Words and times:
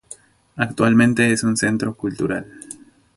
Actualmente 0.55 1.31
es 1.31 1.43
un 1.43 1.55
centro 1.55 1.93
cultural. 1.95 2.47